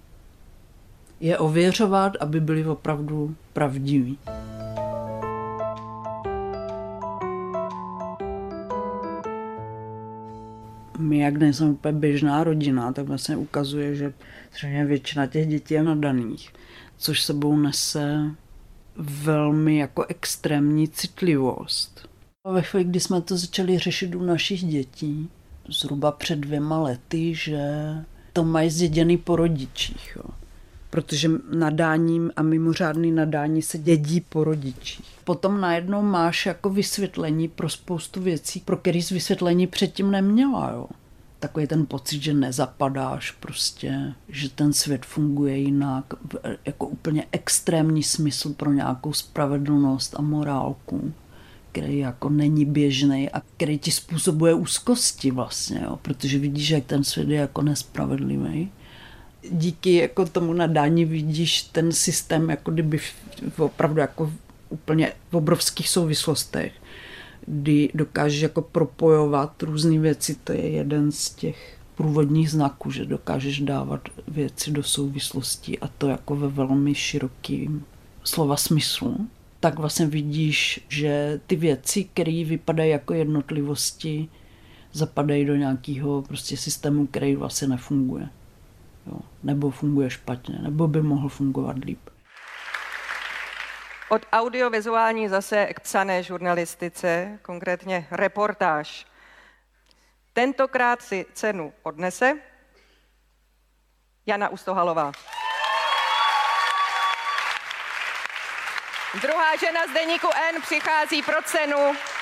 je 1.19 1.37
ověřovat, 1.37 2.13
aby 2.19 2.39
byly 2.39 2.65
opravdu 2.65 3.35
pravdiví. 3.53 4.17
My, 10.99 11.19
jak 11.19 11.37
nejsme 11.37 11.67
úplně 11.67 11.99
běžná 11.99 12.43
rodina, 12.43 12.93
tak 12.93 13.07
vlastně 13.07 13.37
ukazuje, 13.37 13.95
že 13.95 14.13
třeba 14.49 14.83
většina 14.83 15.27
těch 15.27 15.47
dětí 15.47 15.73
je 15.73 15.83
nadaných, 15.83 16.53
což 16.97 17.23
sebou 17.23 17.57
nese 17.57 18.31
velmi 18.97 19.77
jako 19.77 20.05
extrémní 20.07 20.87
citlivost. 20.87 22.09
Ve 22.51 22.61
chvíli, 22.61 22.83
kdy 22.83 22.99
jsme 22.99 23.21
to 23.21 23.37
začali 23.37 23.79
řešit 23.79 24.15
u 24.15 24.23
našich 24.23 24.63
dětí, 24.63 25.29
zhruba 25.69 26.11
před 26.11 26.39
dvěma 26.39 26.81
lety, 26.81 27.35
že 27.35 27.59
to 28.33 28.43
mají 28.43 28.69
zděděný 28.69 29.17
po 29.17 29.35
rodičích. 29.35 30.17
Jo 30.17 30.23
protože 30.95 31.29
nadáním 31.51 32.31
a 32.35 32.41
mimořádný 32.41 33.11
nadání 33.11 33.61
se 33.61 33.77
dědí 33.77 34.21
po 34.21 34.43
rodičích. 34.43 35.05
Potom 35.23 35.61
najednou 35.61 36.01
máš 36.01 36.45
jako 36.45 36.69
vysvětlení 36.69 37.47
pro 37.47 37.69
spoustu 37.69 38.21
věcí, 38.21 38.59
pro 38.59 38.77
který 38.77 39.01
jsi 39.01 39.13
vysvětlení 39.13 39.67
předtím 39.67 40.11
neměla. 40.11 40.71
Jo. 40.71 40.87
Takový 41.39 41.67
ten 41.67 41.85
pocit, 41.85 42.21
že 42.23 42.33
nezapadáš 42.33 43.31
prostě, 43.31 44.13
že 44.29 44.49
ten 44.49 44.73
svět 44.73 45.05
funguje 45.05 45.57
jinak, 45.57 46.05
jako 46.65 46.87
úplně 46.87 47.25
extrémní 47.31 48.03
smysl 48.03 48.53
pro 48.53 48.71
nějakou 48.71 49.13
spravedlnost 49.13 50.15
a 50.19 50.21
morálku 50.21 51.13
který 51.75 51.97
jako 51.97 52.29
není 52.29 52.65
běžný 52.65 53.29
a 53.29 53.41
který 53.41 53.79
ti 53.79 53.91
způsobuje 53.91 54.53
úzkosti 54.53 55.31
vlastně, 55.31 55.81
jo, 55.83 55.99
protože 56.01 56.39
vidíš, 56.39 56.69
jak 56.69 56.85
ten 56.85 57.03
svět 57.03 57.29
je 57.29 57.35
jako 57.39 57.61
nespravedlivý. 57.61 58.71
Díky 59.51 59.95
jako 59.95 60.25
tomu 60.25 60.53
nadání 60.53 61.05
vidíš 61.05 61.61
ten 61.61 61.91
systém 61.91 62.49
jako 62.49 62.71
kdyby 62.71 62.99
opravdu 63.57 63.99
jako 63.99 64.33
úplně 64.69 65.11
v 65.31 65.35
obrovských 65.35 65.89
souvislostech, 65.89 66.73
kdy 67.47 67.89
dokážeš 67.93 68.41
jako 68.41 68.61
propojovat 68.61 69.63
různé 69.63 69.99
věci, 69.99 70.35
to 70.43 70.53
je 70.53 70.69
jeden 70.69 71.11
z 71.11 71.29
těch 71.29 71.77
průvodních 71.95 72.51
znaků, 72.51 72.91
že 72.91 73.05
dokážeš 73.05 73.59
dávat 73.59 74.09
věci 74.27 74.71
do 74.71 74.83
souvislostí 74.83 75.79
a 75.79 75.87
to 75.87 76.07
jako 76.07 76.35
ve 76.35 76.47
velmi 76.47 76.95
širokým 76.95 77.85
slova 78.23 78.57
smyslu, 78.57 79.27
tak 79.65 79.79
vlastně 79.79 80.05
vidíš, 80.05 80.85
že 80.89 81.39
ty 81.47 81.55
věci, 81.55 82.03
které 82.03 82.43
vypadají 82.45 82.89
jako 82.89 83.13
jednotlivosti, 83.13 84.29
zapadají 84.91 85.45
do 85.45 85.55
nějakého 85.55 86.21
prostě 86.21 86.57
systému, 86.57 87.07
který 87.07 87.35
vlastně 87.35 87.67
nefunguje 87.67 88.29
jo, 89.07 89.17
nebo 89.43 89.71
funguje 89.71 90.09
špatně, 90.09 90.55
nebo 90.61 90.87
by 90.87 91.01
mohl 91.01 91.29
fungovat 91.29 91.77
líp. 91.77 91.99
Od 94.09 94.21
audiovizuální 94.31 95.29
zase 95.29 95.65
k 95.65 95.79
psané 95.79 96.23
žurnalistice, 96.23 97.39
konkrétně 97.41 98.07
reportáž. 98.11 99.05
Tentokrát 100.33 101.01
si 101.01 101.25
cenu 101.33 101.73
odnese 101.83 102.33
Jana 104.25 104.49
Ustohalová. 104.49 105.11
Druhá 109.21 109.55
žena 109.59 109.79
z 109.91 109.93
deníku 109.93 110.27
N 110.55 110.61
přichází 110.61 111.21
pro 111.21 111.35
cenu, 111.45 111.77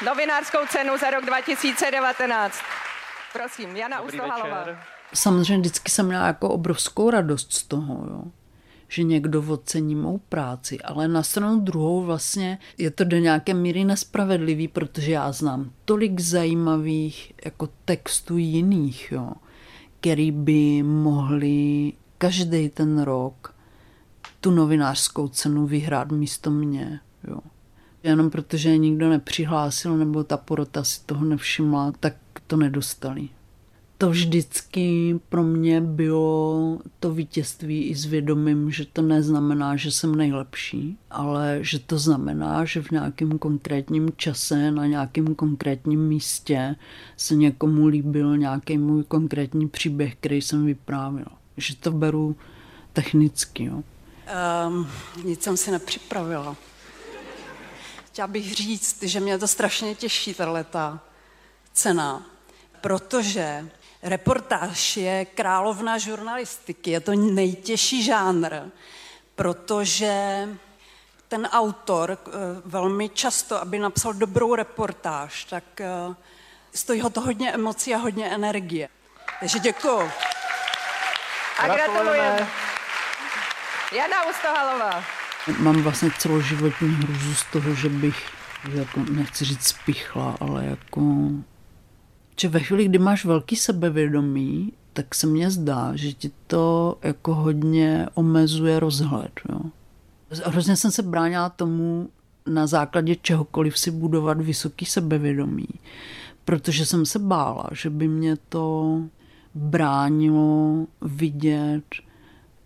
novinářskou 0.05 0.57
cenu 0.69 0.97
za 0.97 1.09
rok 1.09 1.25
2019. 1.25 2.57
Prosím, 3.33 3.75
Jana 3.75 4.01
Dobrý 4.01 4.19
Ustohalová. 4.19 4.59
Večer 4.59 4.93
samozřejmě 5.13 5.57
vždycky 5.57 5.91
jsem 5.91 6.05
měla 6.05 6.27
jako 6.27 6.49
obrovskou 6.49 7.09
radost 7.09 7.53
z 7.53 7.63
toho, 7.63 8.05
jo. 8.09 8.23
že 8.87 9.03
někdo 9.03 9.43
ocení 9.47 9.95
mou 9.95 10.17
práci, 10.17 10.79
ale 10.79 11.07
na 11.07 11.23
stranu 11.23 11.59
druhou 11.59 12.03
vlastně 12.03 12.59
je 12.77 12.91
to 12.91 13.03
do 13.03 13.17
nějaké 13.17 13.53
míry 13.53 13.83
nespravedlivý, 13.83 14.67
protože 14.67 15.11
já 15.11 15.31
znám 15.31 15.71
tolik 15.85 16.19
zajímavých 16.19 17.33
jako 17.45 17.69
textů 17.85 18.37
jiných, 18.37 19.11
jo, 19.11 19.31
který 19.99 20.31
by 20.31 20.83
mohli 20.83 21.93
každý 22.17 22.69
ten 22.69 23.01
rok 23.01 23.52
tu 24.43 24.51
novinářskou 24.51 25.27
cenu 25.27 25.67
vyhrát 25.67 26.11
místo 26.11 26.51
mě. 26.51 26.99
Jo. 27.27 27.39
Jenom 28.03 28.29
protože 28.29 28.69
je 28.69 28.77
nikdo 28.77 29.09
nepřihlásil 29.09 29.97
nebo 29.97 30.23
ta 30.23 30.37
porota 30.37 30.83
si 30.83 30.99
toho 31.05 31.25
nevšimla, 31.25 31.93
tak 31.99 32.15
to 32.47 32.57
nedostali 32.57 33.29
to 34.03 34.09
vždycky 34.09 35.15
pro 35.29 35.43
mě 35.43 35.81
bylo 35.81 36.79
to 36.99 37.13
vítězství 37.13 37.83
i 37.83 37.95
s 37.95 38.05
vědomím, 38.05 38.71
že 38.71 38.85
to 38.93 39.01
neznamená, 39.01 39.75
že 39.75 39.91
jsem 39.91 40.15
nejlepší, 40.15 40.97
ale 41.11 41.57
že 41.61 41.79
to 41.79 41.99
znamená, 41.99 42.65
že 42.65 42.81
v 42.81 42.91
nějakém 42.91 43.39
konkrétním 43.39 44.09
čase, 44.15 44.71
na 44.71 44.85
nějakém 44.85 45.35
konkrétním 45.35 46.07
místě 46.07 46.75
se 47.17 47.35
někomu 47.35 47.87
líbil 47.87 48.37
nějaký 48.37 48.77
můj 48.77 49.03
konkrétní 49.03 49.67
příběh, 49.67 50.15
který 50.15 50.41
jsem 50.41 50.65
vyprávěl. 50.65 51.27
Že 51.57 51.75
to 51.75 51.91
beru 51.91 52.35
technicky. 52.93 53.63
Jo. 53.63 53.83
Um, 54.67 54.91
nic 55.23 55.43
jsem 55.43 55.57
si 55.57 55.71
nepřipravila. 55.71 56.55
Chtěla 58.05 58.27
bych 58.27 58.55
říct, 58.55 59.03
že 59.03 59.19
mě 59.19 59.37
to 59.37 59.47
strašně 59.47 59.95
těší, 59.95 60.33
tato 60.33 60.99
cena, 61.73 62.25
protože 62.81 63.69
Reportáž 64.03 64.97
je 64.97 65.25
královna 65.25 65.97
žurnalistiky, 65.97 66.91
je 66.91 66.99
to 66.99 67.11
nejtěžší 67.15 68.03
žánr, 68.03 68.55
protože 69.35 70.47
ten 71.27 71.45
autor 71.51 72.17
eh, 72.27 72.31
velmi 72.65 73.09
často, 73.09 73.61
aby 73.61 73.79
napsal 73.79 74.13
dobrou 74.13 74.55
reportáž, 74.55 75.45
tak 75.45 75.81
eh, 75.81 75.87
stojí 76.73 77.01
ho 77.01 77.09
to 77.09 77.21
hodně 77.21 77.51
emocí 77.51 77.95
a 77.95 77.97
hodně 77.97 78.29
energie. 78.29 78.89
Takže 79.39 79.59
děkuji. 79.59 80.11
A 81.59 81.67
gratulujeme. 81.67 82.47
Jana 83.95 84.29
Ustohalová. 84.29 85.03
Mám 85.59 85.81
vlastně 85.81 86.09
celoživotní 86.17 86.89
hruzu 86.89 87.33
z 87.33 87.45
toho, 87.51 87.75
že 87.75 87.89
bych, 87.89 88.29
jako, 88.73 88.99
nechci 89.11 89.45
říct 89.45 89.67
spichla, 89.67 90.37
ale 90.39 90.65
jako 90.65 91.01
že 92.39 92.49
ve 92.49 92.59
chvíli, 92.59 92.85
kdy 92.85 92.97
máš 92.97 93.25
velký 93.25 93.55
sebevědomí, 93.55 94.73
tak 94.93 95.15
se 95.15 95.27
mně 95.27 95.51
zdá, 95.51 95.91
že 95.95 96.13
ti 96.13 96.31
to 96.47 96.97
jako 97.03 97.35
hodně 97.35 98.07
omezuje 98.13 98.79
rozhled. 98.79 99.31
Jo. 99.49 99.59
Hrozně 100.45 100.75
jsem 100.75 100.91
se 100.91 101.03
bránila 101.03 101.49
tomu 101.49 102.09
na 102.47 102.67
základě 102.67 103.15
čehokoliv 103.15 103.79
si 103.79 103.91
budovat 103.91 104.41
vysoký 104.41 104.85
sebevědomí, 104.85 105.67
protože 106.45 106.85
jsem 106.85 107.05
se 107.05 107.19
bála, 107.19 107.69
že 107.71 107.89
by 107.89 108.07
mě 108.07 108.37
to 108.49 108.99
bránilo 109.55 110.85
vidět 111.01 111.83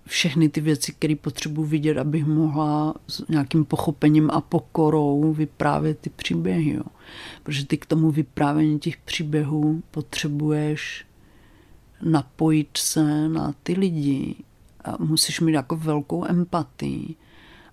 všechny 0.07 0.49
ty 0.49 0.61
věci, 0.61 0.93
které 0.93 1.15
potřebuji 1.15 1.63
vidět, 1.63 1.97
abych 1.97 2.25
mohla 2.25 2.95
s 3.07 3.27
nějakým 3.29 3.65
pochopením 3.65 4.31
a 4.31 4.41
pokorou 4.41 5.33
vyprávět 5.33 5.99
ty 5.99 6.09
příběhy. 6.09 6.73
Jo. 6.73 6.83
Protože 7.43 7.65
ty 7.65 7.77
k 7.77 7.85
tomu 7.85 8.11
vyprávění 8.11 8.79
těch 8.79 8.97
příběhů 8.97 9.81
potřebuješ 9.91 11.05
napojit 12.01 12.77
se 12.77 13.29
na 13.29 13.53
ty 13.63 13.73
lidi 13.73 14.35
a 14.83 15.03
musíš 15.03 15.39
mít 15.39 15.53
jako 15.53 15.75
velkou 15.75 16.25
empatii 16.25 17.15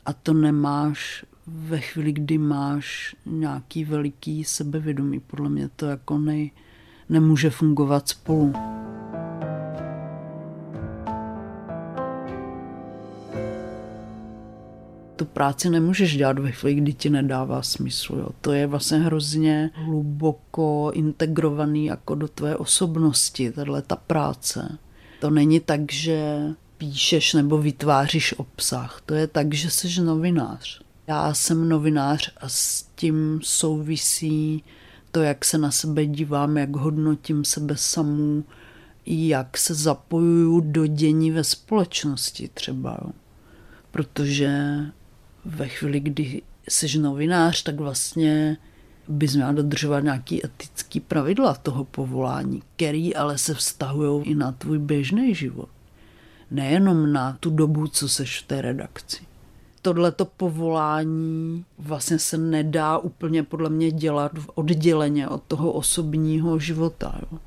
a 0.07 0.13
to 0.13 0.33
nemáš 0.33 1.25
ve 1.47 1.81
chvíli, 1.81 2.13
kdy 2.13 2.39
máš 2.39 3.17
nějaký 3.27 3.85
veliký 3.85 4.45
sebevědomí. 4.45 5.21
Podle 5.21 5.49
mě 5.49 5.69
to 5.77 5.87
jako 5.87 6.19
ne, 6.19 6.49
nemůže 7.09 7.51
fungovat 7.51 8.09
spolu. 8.09 8.53
Tu 15.17 15.25
práci 15.25 15.71
nemůžeš 15.71 16.17
dělat 16.17 16.39
ve 16.39 16.53
chvíli, 16.53 16.75
kdy 16.75 16.93
ti 16.93 17.11
nedává 17.11 17.63
smysl. 17.63 18.15
Jo. 18.19 18.29
To 18.41 18.53
je 18.53 18.67
vlastně 18.67 18.99
hrozně 18.99 19.71
hluboko 19.75 20.91
integrovaný 20.95 21.87
jako 21.87 22.15
do 22.15 22.29
tvé 22.29 22.57
osobnosti, 22.57 23.53
tahle 23.53 23.83
ta 23.83 23.97
práce. 23.97 24.79
To 25.21 25.31
není 25.31 25.61
tak, 25.61 25.93
že 25.93 26.39
píšeš 26.79 27.35
nebo 27.35 27.59
vytváříš 27.59 28.35
obsah. 28.39 29.01
To 29.07 29.15
je 29.15 29.27
tak, 29.27 29.55
že 29.55 29.71
jsi 29.71 30.01
novinář. 30.01 30.81
Já 31.07 31.35
jsem 31.35 31.69
novinář 31.69 32.33
a 32.37 32.49
s 32.49 32.89
tím 32.95 33.41
souvisí 33.43 34.65
to, 35.11 35.23
jak 35.23 35.45
se 35.45 35.59
na 35.59 35.71
sebe 35.71 36.07
dívám, 36.07 36.57
jak 36.57 36.77
hodnotím 36.77 37.45
sebe 37.45 37.77
samou, 37.77 38.45
jak 39.07 39.59
se 39.59 39.75
zapojuju 39.75 40.61
do 40.61 40.87
dění 40.87 41.31
ve 41.31 41.45
společnosti 41.45 42.51
třeba. 42.55 42.99
Jo. 43.05 43.11
Protože 43.91 44.77
ve 45.45 45.69
chvíli, 45.69 46.01
kdy 46.01 46.43
jsi 46.69 46.99
novinář, 46.99 47.63
tak 47.63 47.81
vlastně 47.81 48.57
bys 49.09 49.35
měl 49.37 49.55
dodržovat 49.55 50.01
nějaký 50.01 50.47
etický 50.47 51.01
pravidla 51.01 51.55
toho 51.55 51.85
povolání, 51.85 52.63
který 52.77 53.17
ale 53.17 53.39
se 53.39 53.55
vztahují 53.55 54.25
i 54.25 54.35
na 54.35 54.53
tvůj 54.53 54.79
běžný 54.79 55.35
život. 55.35 55.69
Nejenom 56.51 57.13
na 57.13 57.37
tu 57.41 57.51
dobu, 57.51 57.87
co 57.87 58.09
seš 58.09 58.41
v 58.41 58.47
té 58.47 58.63
redakci. 58.63 59.23
Tohleto 59.83 60.25
povolání 60.25 61.65
vlastně 61.79 62.19
se 62.19 62.39
nedá 62.39 62.99
úplně 62.99 63.43
podle 63.43 63.71
mě 63.71 63.91
dělat 63.91 64.33
odděleně 64.55 65.29
od 65.29 65.43
toho 65.43 65.73
osobního 65.73 66.59
života. 66.59 67.21
Jo. 67.23 67.39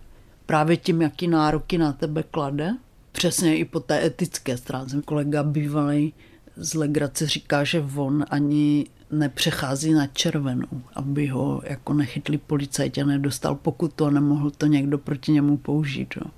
Právě 0.46 0.78
tím, 0.78 1.02
jaký 1.02 1.28
nároky 1.28 1.78
na 1.78 1.94
tebe 1.94 2.24
klade, 2.24 2.76
přesně 3.12 3.58
i 3.58 3.66
po 3.66 3.80
té 3.80 4.06
etické 4.06 4.58
stránce. 4.58 5.02
Kolega 5.06 5.44
bývalý 5.44 6.14
z 6.58 6.74
Legrace 6.74 7.28
říká, 7.28 7.64
že 7.64 7.86
on 7.96 8.26
ani 8.30 8.86
nepřechází 9.12 9.94
na 9.94 10.08
červenou, 10.08 10.82
aby 10.94 11.28
ho 11.28 11.62
jako 11.66 11.94
nechytli 11.94 12.38
policajti 12.38 13.02
a 13.02 13.06
nedostal 13.06 13.56
pokutu 13.56 14.06
a 14.06 14.10
nemohl 14.10 14.52
to 14.52 14.66
někdo 14.66 14.98
proti 14.98 15.32
němu 15.32 15.58
použít. 15.58 16.14
Jo. 16.18 16.32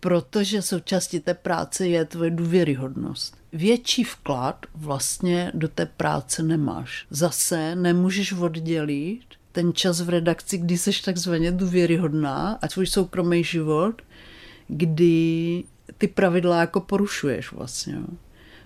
Protože 0.00 0.62
součástí 0.62 1.20
té 1.20 1.34
práce 1.34 1.88
je 1.88 2.04
tvoje 2.04 2.30
důvěryhodnost. 2.30 3.36
Větší 3.52 4.04
vklad 4.04 4.66
vlastně 4.74 5.50
do 5.54 5.68
té 5.68 5.86
práce 5.86 6.42
nemáš. 6.42 7.06
Zase 7.10 7.76
nemůžeš 7.76 8.32
oddělit 8.32 9.24
ten 9.52 9.72
čas 9.72 10.00
v 10.00 10.08
redakci, 10.08 10.58
kdy 10.58 10.78
jsi 10.78 10.90
takzvaně 11.04 11.52
důvěryhodná 11.52 12.58
a 12.62 12.68
tvůj 12.68 12.86
soukromý 12.86 13.44
život, 13.44 14.02
kdy 14.68 15.64
ty 15.98 16.08
pravidla 16.08 16.60
jako 16.60 16.80
porušuješ 16.80 17.52
vlastně. 17.52 17.94
Jo 17.94 18.06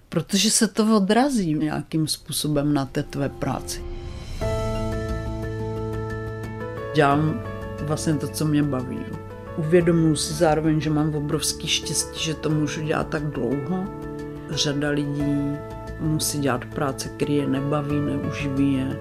protože 0.09 0.51
se 0.51 0.68
to 0.68 0.97
odrazí 0.97 1.55
nějakým 1.55 2.09
způsobem 2.09 2.75
na 2.75 2.87
té 2.87 3.03
tvé 3.03 3.29
práci. 3.29 3.85
Dělám 6.94 7.42
vlastně 7.83 8.14
to, 8.14 8.29
co 8.29 8.44
mě 8.44 8.62
baví. 8.62 8.99
Uvědomuji 9.57 10.16
si 10.16 10.35
zároveň, 10.35 10.81
že 10.81 10.90
mám 10.90 11.14
obrovský 11.14 11.66
štěstí, 11.66 12.25
že 12.25 12.35
to 12.35 12.51
můžu 12.51 12.83
dělat 12.83 13.09
tak 13.09 13.23
dlouho. 13.23 13.85
Řada 14.51 14.90
lidí 14.90 15.57
musí 16.01 16.38
dělat 16.38 16.64
práce, 16.64 17.09
které 17.09 17.33
je 17.33 17.47
nebaví, 17.47 18.01
neuživí 18.01 18.75
je 18.75 19.01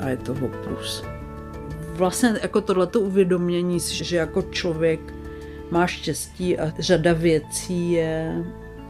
a 0.00 0.08
je 0.08 0.16
to 0.16 0.34
plus. 0.34 1.04
Vlastně 1.94 2.34
jako 2.42 2.60
tohleto 2.60 3.00
uvědomění 3.00 3.80
že 3.80 4.16
jako 4.16 4.42
člověk 4.42 5.14
má 5.70 5.86
štěstí 5.86 6.58
a 6.58 6.72
řada 6.78 7.12
věcí 7.12 7.92
je 7.92 8.44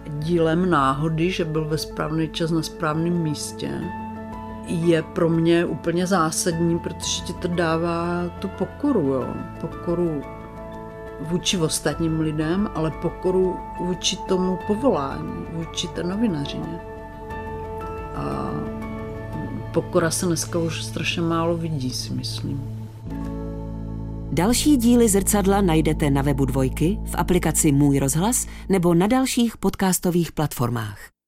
dílem 0.08 0.70
náhody, 0.70 1.30
že 1.30 1.44
byl 1.44 1.64
ve 1.64 1.78
správný 1.78 2.28
čas 2.28 2.50
na 2.50 2.62
správném 2.62 3.14
místě, 3.14 3.80
je 4.66 5.02
pro 5.02 5.28
mě 5.28 5.64
úplně 5.64 6.06
zásadní, 6.06 6.78
protože 6.78 7.22
ti 7.22 7.32
to 7.32 7.48
dává 7.48 8.28
tu 8.38 8.48
pokoru, 8.48 9.00
jo. 9.00 9.26
Pokoru 9.60 10.22
vůči 11.20 11.58
ostatním 11.58 12.20
lidem, 12.20 12.70
ale 12.74 12.90
pokoru 12.90 13.56
vůči 13.80 14.16
tomu 14.16 14.58
povolání, 14.66 15.44
vůči 15.52 15.88
té 15.88 16.02
novinařině. 16.02 16.80
A 18.16 18.50
pokora 19.72 20.10
se 20.10 20.26
dneska 20.26 20.58
už 20.58 20.84
strašně 20.84 21.22
málo 21.22 21.56
vidí, 21.56 21.90
si 21.90 22.12
myslím. 22.12 22.71
Další 24.34 24.76
díly 24.76 25.08
zrcadla 25.08 25.60
najdete 25.60 26.10
na 26.10 26.22
webu 26.22 26.44
Dvojky, 26.44 26.98
v 27.04 27.14
aplikaci 27.14 27.72
Můj 27.72 27.98
rozhlas 27.98 28.46
nebo 28.68 28.94
na 28.94 29.06
dalších 29.06 29.56
podcastových 29.56 30.32
platformách. 30.32 31.21